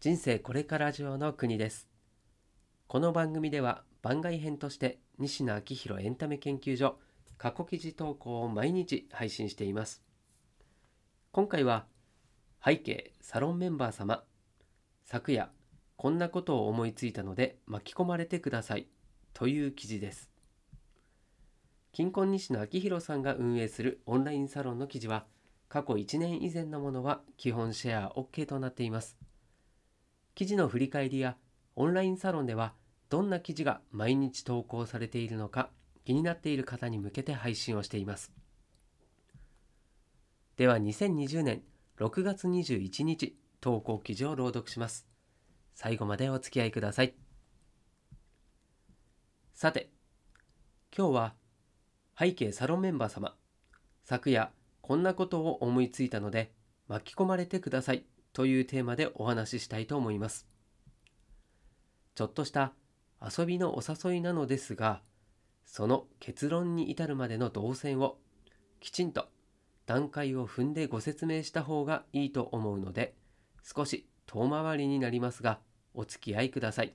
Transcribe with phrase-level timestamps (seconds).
[0.00, 1.86] 人生これから上の国です。
[2.86, 6.96] この番組では番外編として西野昭弘エンタメ研究所
[7.36, 10.02] 過去記事投稿を毎日配信しています。
[11.32, 11.84] 今回は
[12.64, 14.24] 背景サロンメンバー様
[15.04, 15.50] 昨夜
[15.96, 18.86] こんなことを思いついたので巻き込まれてください
[19.34, 20.30] という記事です。
[21.92, 25.26] 金婚西野昭弘さんが運営するオンラインサロンの記事は
[25.68, 29.19] 過去1年以前のものは基本シェア OK となっています。
[30.34, 31.36] 記事の振り返りや
[31.76, 32.74] オンラインサロンでは
[33.08, 35.70] どんな記事が毎日投稿されているのか
[36.04, 38.32] 気になっている方に向けて配信をしています。
[40.56, 41.62] では2020年
[41.98, 45.06] 6月21日投稿記事を朗読します。
[45.74, 47.14] 最後までお付き合いください。
[49.54, 49.90] さて、
[50.96, 51.34] 今日は
[52.18, 53.34] 背景サロンメンバー様、
[54.04, 56.50] 昨夜こんなことを思いついたので
[56.88, 60.46] 巻き込まれてくださいというテーマでお話ししたいと思います。
[62.14, 62.72] ちょっとした
[63.20, 65.02] 遊びのお誘いなのですが、
[65.64, 68.18] その結論に至るまでの動線を
[68.80, 69.28] きちんと
[69.86, 73.14] 段階を踏んでご説明した方がいいと思うので、
[73.62, 75.60] 少し遠回りになりますが、
[75.94, 76.94] お付き合いください。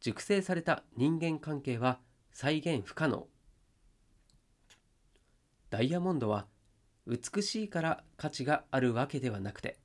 [0.00, 2.00] 熟成された人間関係は
[2.32, 3.28] 再現不可能。
[5.70, 6.46] ダイヤモンドは
[7.06, 9.78] 美しいから価値があるわけではなくて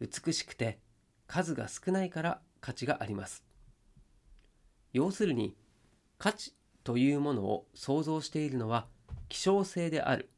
[0.00, 0.78] 美しくて
[1.26, 3.44] 数が少ないから価値があります。
[4.92, 5.56] 要するに
[6.16, 8.86] 価値というものを想像しているのは
[9.28, 10.30] 希少性である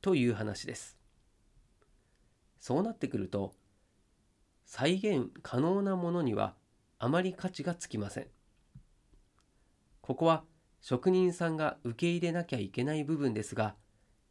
[0.00, 0.98] という話です。
[2.58, 3.54] そうなってくると
[4.64, 6.54] 再現可能なものには
[6.98, 8.26] あまり価値がつきません。
[10.00, 10.44] ここは
[10.80, 13.76] 職人さんが受け入れなきゃいけない部分ですが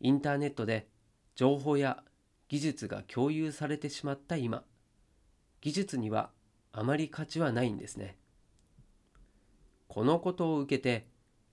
[0.01, 0.87] インターネットで
[1.35, 2.03] 情報や
[2.49, 4.63] 技術が共有されてしまった今。
[5.61, 6.31] 技術には
[6.73, 8.17] あまり価値はないんですね。
[9.87, 11.07] このことを受けて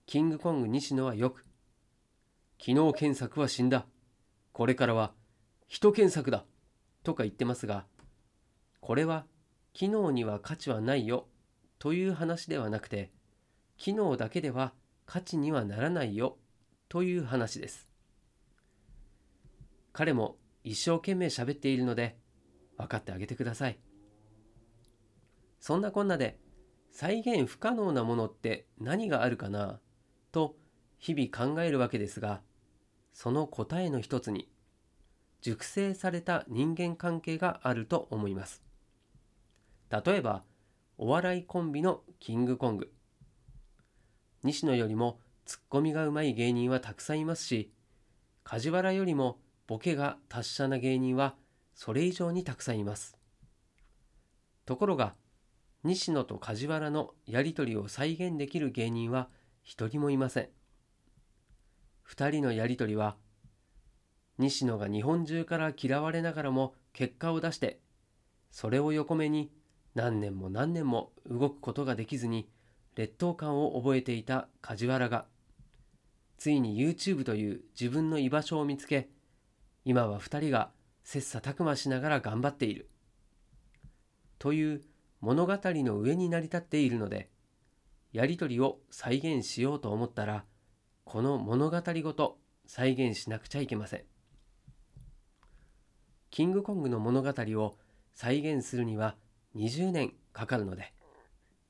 [0.05, 1.45] キングコング西野はよく
[2.57, 3.85] 機能検索は死んだ。
[4.53, 5.13] これからは
[5.67, 6.45] 人検索だ。
[7.03, 7.85] とか言ってますが
[8.81, 9.25] これは
[9.73, 11.27] 機能には価値はないよ。
[11.79, 13.11] という話ではなくて
[13.77, 14.73] 機能だけでは
[15.05, 16.37] 価値にはならないよ。
[16.89, 17.88] という話です。
[19.91, 22.17] 彼も一生懸命喋っているので
[22.77, 23.79] 分かってあげてください。
[25.59, 26.39] そんなこんなで
[26.91, 29.79] 再現不可能なものって何があるかな
[30.31, 30.55] と
[30.97, 32.41] 日々考えるわけですが
[33.13, 34.49] その答えの一つに
[35.41, 38.63] 熟成された人間関係があると思います。
[39.89, 40.43] 例えば
[40.97, 42.91] お笑いコンビのキングコング
[44.43, 47.73] 西野よりもツッコミがうまい芸人はたくさんいますし
[48.43, 49.39] 梶原よりも
[49.69, 51.35] ボケが達者な芸人は
[51.75, 53.15] それ以上にたくさんいます。
[54.65, 55.13] ところが、
[55.83, 59.29] 西野と梶原のやりとりを再現できる芸人は
[59.61, 60.49] 一人もいません。
[62.01, 63.15] 二人のやりとりは、
[64.39, 67.79] 西野が日本中から嫌われながらも結果を出して、
[68.49, 69.51] それを横目に
[69.93, 72.49] 何年も何年も動くことができずに
[72.95, 75.27] 劣等感を覚えていた梶原が、
[76.39, 79.09] ついに YouTube という自分の居場所を見つけ、
[79.85, 80.71] 今は2人が
[81.03, 82.89] 切磋琢磨しながら頑張っている。
[84.37, 84.81] という
[85.21, 87.29] 物語の上に成り立っているので、
[88.11, 90.45] やりとりを再現しようと思ったら、
[91.03, 94.03] この物語ごと再現しなくちゃいけません。
[96.29, 97.77] キングコングの物語を
[98.13, 99.15] 再現するには
[99.55, 100.93] 20年かかるので、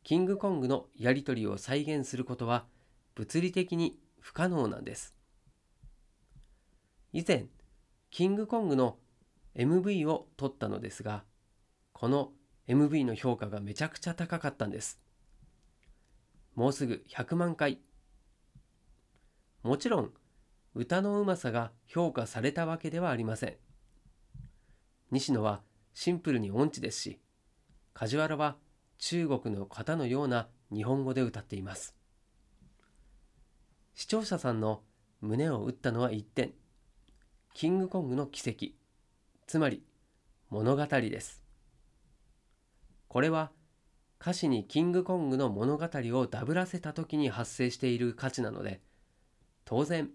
[0.03, 2.65] キングコングのやりとりを再現することは
[3.15, 5.15] 物理的に不可能なんです。
[7.13, 7.45] 以前、
[8.11, 8.97] キングコングの
[9.55, 11.23] MV を撮ったのですが、
[11.93, 12.31] この
[12.67, 14.99] MV の評価がめちゃくちゃ高かったんです。
[16.55, 17.79] もうすぐ100万回。
[19.63, 20.11] もちろん、
[20.73, 23.57] 歌のうまさが評価されたわけではありません。
[25.11, 25.61] 西野は
[25.93, 27.19] シンプルに音痴ですし、
[27.93, 28.57] 梶原は
[28.97, 31.95] 中国の方のような日本語で歌っています。
[33.93, 34.83] 視聴者さんの
[35.21, 36.53] 胸を打ったのは一点。
[37.53, 38.73] キングコングの奇跡。
[39.47, 39.83] つまり
[40.49, 41.43] 物語です。
[43.07, 43.51] これは
[44.21, 48.81] 歌詞にキングコングの物語をダブらせた時に発生している価値なので
[49.65, 50.09] 当然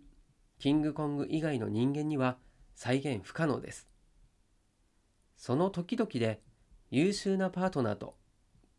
[0.58, 2.38] キングコング以外の人間には
[2.74, 3.88] 再現不可能です。
[5.36, 6.40] その時々で
[6.90, 8.14] 優秀なパートナーと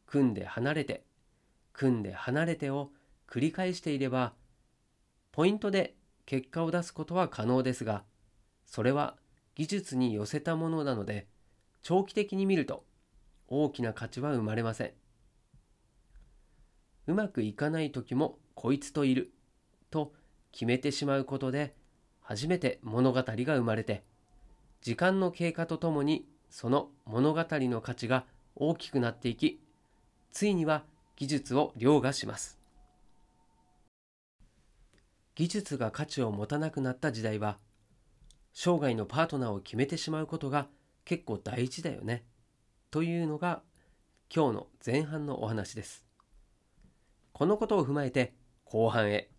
[0.08, 1.04] 組んで離れて
[1.74, 2.90] 組んで離れてを
[3.28, 4.34] 繰り返していれば
[5.32, 8.04] ポイントで結果を出すことは可能ですが
[8.66, 9.16] それは
[9.56, 11.28] 技術に寄せたものなので
[11.82, 12.84] 長期的に見ると
[13.48, 14.92] 大きな価値は生まれません。
[17.08, 19.32] うまくいかない時もこいつといる
[19.92, 20.12] と
[20.52, 21.76] 決めてしまうことで
[22.22, 24.04] 初めて物語が生まれて
[24.82, 28.26] 時間の経過とともにその物語の価値が
[28.56, 29.60] 大きくなっていき
[30.32, 30.84] ついには
[31.16, 32.60] 技術を凌駕します。
[35.36, 37.58] 技術が価値を持たなくなった時代は
[38.58, 40.70] 生涯のパートナーを決めてしまうことが
[41.04, 42.24] 結構大事だよね。
[42.90, 43.62] というのが
[44.34, 46.06] 今日の前半のお話です。
[47.34, 49.30] このことを踏まえて後半へ。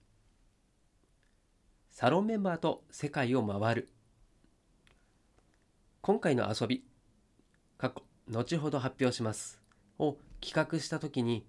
[1.91, 3.89] サロンメンバーと世界を回る。
[6.03, 6.85] 今回の遊び
[7.79, 9.63] 過去後ほど発表します。
[9.99, 11.47] を企画した時に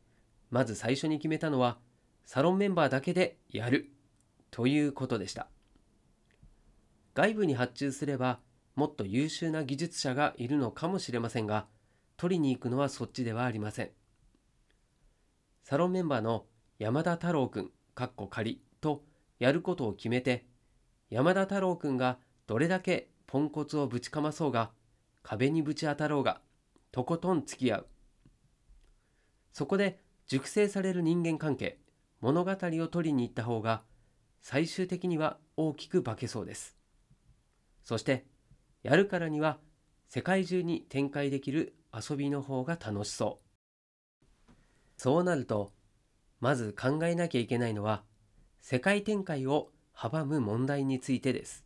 [0.52, 1.78] まず最初に決めたのは
[2.24, 3.92] サロンメンバーだけでやる
[4.52, 5.50] ということでした。
[7.18, 8.38] 外部に発注すれば
[8.76, 11.66] もっと優秀な技術者がいるのかもしれませんが
[12.16, 13.90] 取りに行くのはそっちではありません。
[15.64, 16.46] サロンメンバーの
[16.78, 19.04] 山田太郎くんかっこ仮と
[19.40, 20.46] やることを決めて
[21.10, 24.70] 山田太郎くんがどれだけポンコツをぶちかまそうが
[25.24, 26.40] 壁にぶち当たろうが
[26.92, 27.88] とことん付き合う。
[29.54, 31.80] そこで熟成される人間関係
[32.22, 33.82] 物語を取りに行った方が
[34.40, 36.77] 最終的には大きく化けそうです。
[37.88, 38.26] そして
[38.84, 39.60] やるからには
[40.10, 43.40] 世界中に展開できる遊びの方が楽しそ
[44.50, 44.52] う。
[44.98, 45.72] そうなると
[46.42, 48.04] まず考えなきゃいけないのは
[48.60, 51.64] 世界展開を阻む問題についてです。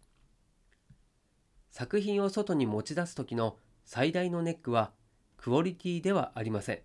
[1.72, 4.92] 作品を外に持ち出す時の最大のネックは
[5.38, 6.80] クオリティではありません。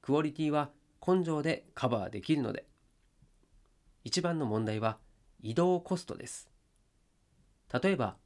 [0.00, 0.70] クオリティは
[1.06, 2.64] 根性でカバーできるので
[4.04, 4.96] 一番の問題は
[5.42, 6.55] 移動コストです。
[7.72, 8.16] 例えば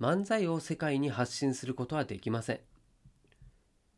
[0.00, 2.60] 漫才を世界に発信することはできません。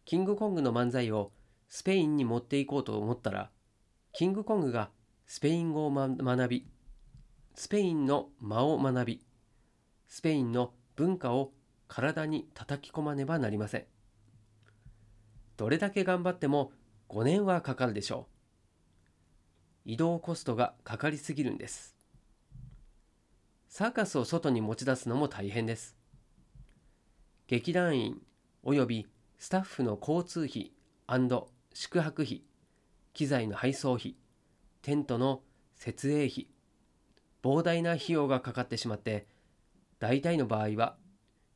[0.04, 1.32] キングコングの漫才を
[1.68, 3.50] スペインに持っていこうと思ったら
[4.12, 4.90] キングコングが
[5.26, 6.68] スペイン語を学び
[7.54, 9.24] スペインの間を学び
[10.08, 11.52] スペインの文化を
[11.88, 13.84] 体に叩き込まねばなりません。
[15.56, 16.72] どれだけ頑張っても
[17.08, 18.26] 5年はかかるでしょ
[19.86, 19.90] う。
[19.92, 21.93] 移動コストがかかりすぎるんです。
[23.76, 25.96] サーカスを外に持ち出すのも大変です。
[27.48, 28.22] 劇団員
[28.62, 30.70] およびスタッフの交通費
[31.72, 32.44] 宿泊費
[33.14, 34.14] 機材の配送費
[34.82, 35.40] テントの
[35.74, 36.46] 設営費
[37.42, 39.26] 膨大な費用がかかってしまって
[39.98, 40.96] 大体の場合は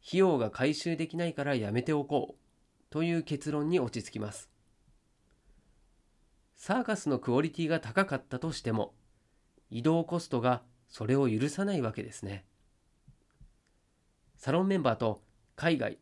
[0.04, 2.36] 費用が回収できないからやめておこう
[2.90, 4.50] という結論に落ち着きます。
[6.56, 8.92] サーカスのクオリティが高かったとしても
[9.70, 12.44] 移動コストがそれを許さないわけですね。
[14.36, 15.22] サロンメンバーと
[15.56, 15.98] 海外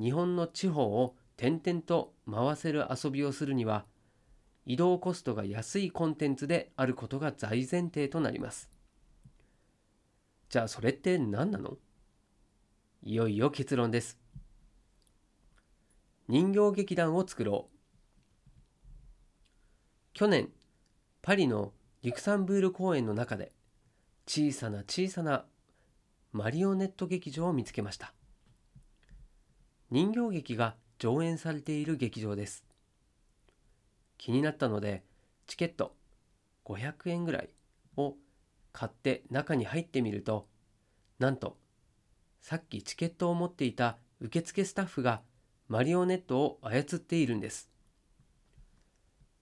[0.00, 3.84] 日本の地方を転々と回せる遊びをするには
[4.64, 8.70] 移動コストが安いコンテンツであることが大前提となります。
[10.48, 11.76] じゃあそれって何なの？
[13.02, 14.18] いよいよ結論です。
[16.28, 17.76] 人形劇団を作ろう。
[20.12, 20.50] 去年
[21.22, 23.50] パリのリクサンブール公園の中で
[24.26, 25.44] 小さな小さな
[26.32, 28.12] マリオネット劇場を見つけました。
[29.90, 32.64] 人形劇が上演されている劇場です。
[34.16, 35.02] 気になったので
[35.46, 35.94] チケット
[36.64, 37.50] 500円ぐらい
[37.96, 38.14] を
[38.72, 40.46] 買って中に入ってみると
[41.18, 41.58] なんと
[42.40, 45.22] さっきチケットを持っていた受付スタッフが
[45.68, 47.68] マリオネットを操っているんです。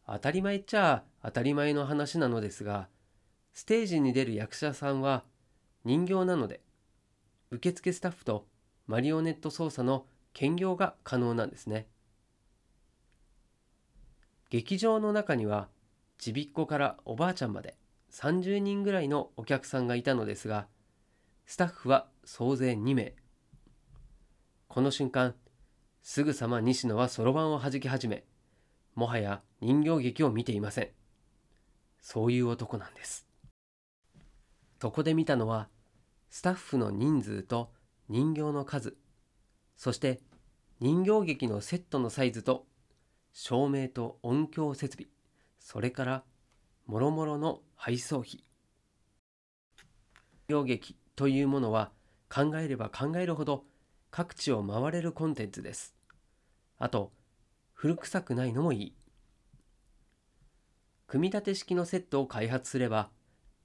[0.06, 2.88] 当たり前っちゃ当たり前の話なのですが
[3.60, 5.22] ステージに出る役者さんは
[5.84, 6.62] 人形なので
[7.50, 8.46] 受付スタッフと
[8.86, 11.86] マリオネット操作の兼業が可能なんですね。
[14.48, 15.68] 劇場の中には
[16.16, 17.76] ちびっ子からおばあちゃんまで
[18.12, 20.66] 30人ぐらいのお客さんがいたのですが
[21.44, 23.14] スタッフは総勢2名。
[24.68, 25.34] この瞬間
[26.00, 28.24] すぐさま西野はそろばんをはじき始め
[28.94, 30.88] もはや人形劇を見ていません。
[32.00, 33.29] そういう男なんです。
[34.80, 35.68] そこで見たのは
[36.30, 37.70] スタッフの人数と
[38.08, 38.96] 人形の数
[39.76, 40.20] そして
[40.80, 42.66] 人形劇のセットのサイズと
[43.32, 45.08] 照明と音響設備
[45.58, 46.24] それから
[46.86, 48.42] もろもろの配送費。
[50.48, 51.92] 人形劇というものは
[52.28, 53.64] 考えれば考えるほど
[54.10, 55.94] 各地を回れるコンテンツです。
[56.78, 57.12] あと
[57.74, 58.94] 古臭くないのもいい。
[61.06, 63.10] 組み立て式のセットを開発すれば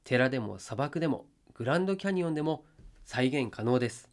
[0.05, 2.63] 寺でも砂漠でもグランドキャニオンでも
[3.05, 4.07] 再現可能です。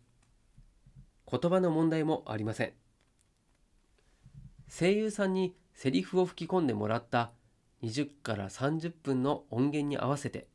[1.31, 2.73] 言葉の問題もありません。
[4.71, 7.31] 声優さんにセリフを吹き込んでもらった
[7.83, 10.47] 20から30分の音源に合わせて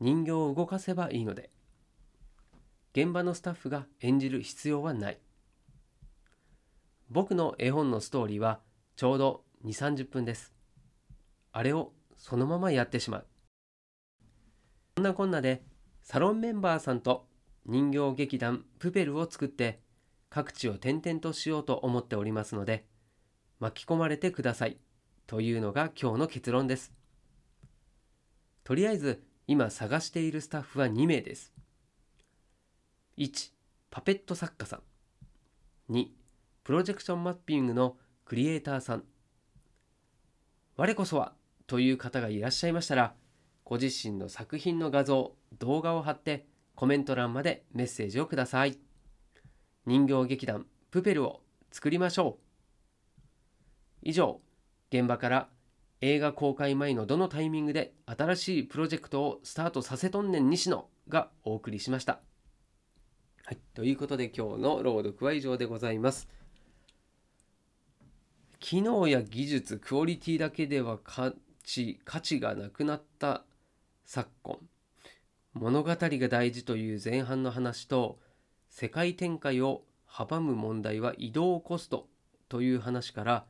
[0.00, 1.48] 人形を動かせばいいので
[2.92, 5.18] 現場のスタッフが演じる必要はない。
[7.08, 8.60] 僕の絵本のストーリーは
[8.96, 10.52] ちょうど2 3 0分です。
[11.52, 13.26] あれをそのままやってしまう。
[14.98, 15.62] そんなこんなで
[16.02, 17.28] サロンメンバーさんと
[17.66, 19.78] 人形劇団プペルを作って
[20.28, 22.84] 各地を転々としようと思っておりますので
[23.60, 24.76] 巻き込まれてください
[25.28, 26.92] というのが今日の結論です。
[28.64, 31.52] とりあえず今探しているスタッフは2名です。
[33.18, 33.52] 1
[33.90, 34.80] パペット作家さ
[35.90, 35.92] ん。
[35.92, 36.08] 2
[36.64, 39.04] プロジェクションマッピングのクリエイターさん。
[40.76, 41.34] 我こそは
[41.68, 43.14] という方がいらっしゃいましたら
[43.68, 48.78] ご自身の作品の画像動画を貼ってコメント欄までメッセージをください
[49.84, 53.28] 人形劇団プペルを作りましょう
[54.04, 54.40] 以上
[54.90, 55.48] 現場から
[56.00, 62.20] 映画公開前のどのタイミングで新しいプロジェクトをスタートさせとんねん西野がお送りしました。
[63.44, 66.26] はい、ということで今日の朗読は以上でございます。
[68.60, 71.34] 機能や技術、クオリティだけでは価
[71.64, 73.44] 値価値がなくなった
[74.10, 74.56] 昨今。
[75.52, 78.18] 物語が大事という前半の話と
[78.70, 82.08] 世界展開を阻む問題は移動コスト
[82.48, 83.44] という話から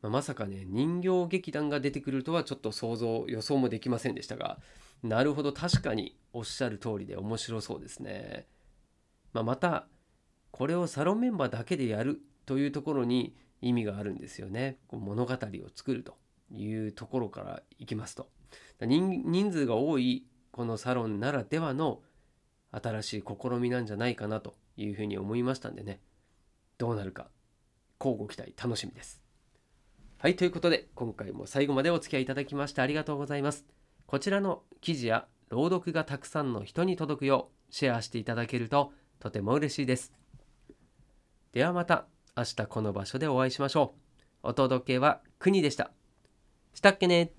[0.00, 4.60] まあ、まさかね人形劇団が出てくるとはちょっと想像予想もできませんでしたが
[5.02, 8.46] なるほど確かにおっしゃる通りで面白そうですね。
[9.32, 9.88] まあ、また
[10.52, 14.78] これをサロンメンバーだけでやるというところに意味があるんですよね。
[14.92, 15.36] 物語を
[15.74, 16.16] 作ると
[16.48, 18.28] いうところからいきますと
[18.80, 22.00] 人数が多いこのサロンならではの
[22.70, 26.00] 新しい試みなんじゃないかなというふうに思いましたんでね
[26.78, 27.28] どうなるか
[28.00, 29.20] 交互期待楽しみです。
[30.20, 33.66] はい、ということで、今回も最後までお付き合いいただきましてありがとうございます。
[34.06, 40.12] こちらの記事や朗読がたくさんの人に届くようシェアしていただけるととても嬉しいです。
[41.52, 43.94] ではまた明日この場所でお会いしましょ
[44.42, 44.48] う。
[44.48, 45.92] お届けは国でした。
[46.74, 47.32] したっけね